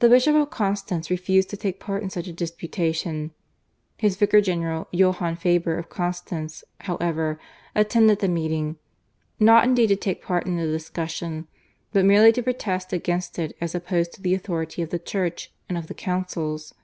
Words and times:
The 0.00 0.10
Bishop 0.10 0.36
of 0.36 0.50
Constance 0.50 1.08
refused 1.08 1.48
to 1.48 1.56
take 1.56 1.80
part 1.80 2.02
in 2.02 2.10
such 2.10 2.28
a 2.28 2.34
disputation. 2.34 3.30
His 3.96 4.16
vicar 4.16 4.42
general, 4.42 4.88
Johann 4.92 5.36
Faber 5.36 5.78
of 5.78 5.88
Constance, 5.88 6.64
however, 6.80 7.40
attended 7.74 8.18
the 8.18 8.28
meeting, 8.28 8.76
not 9.40 9.64
indeed 9.64 9.86
to 9.86 9.96
take 9.96 10.20
part 10.22 10.44
in 10.44 10.58
the 10.58 10.66
discussion 10.66 11.48
but 11.94 12.04
merely 12.04 12.30
to 12.32 12.42
protest 12.42 12.92
against 12.92 13.38
it 13.38 13.56
as 13.58 13.74
opposed 13.74 14.12
to 14.12 14.20
the 14.20 14.34
authority 14.34 14.82
of 14.82 14.90
the 14.90 14.98
Church 14.98 15.50
and 15.66 15.78
of 15.78 15.86
the 15.86 15.94
councils. 15.94 16.74